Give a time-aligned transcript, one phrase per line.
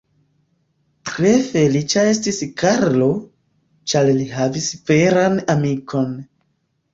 [1.09, 3.11] Tre feliĉa estis Karlo,
[3.93, 6.11] ĉar li havis veran amikon.